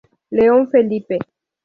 León 0.31 0.67
Felipe. 0.71 1.19